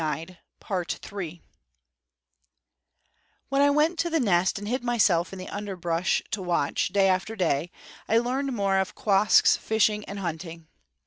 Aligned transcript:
When 0.01 0.33
I 3.61 3.69
went 3.69 3.99
to 3.99 4.09
the 4.09 4.19
nest 4.19 4.57
and 4.57 4.67
hid 4.67 4.83
myself 4.83 5.31
in 5.31 5.37
the 5.37 5.47
underbrush 5.47 6.23
to 6.31 6.41
watch, 6.41 6.87
day 6.87 7.07
after 7.07 7.35
day, 7.35 7.69
I 8.07 8.17
learned 8.17 8.53
more 8.53 8.79
of 8.79 8.95
Quoskh's 8.95 9.57
fishing 9.57 10.03
and 10.05 10.17
hunting. 10.17 10.65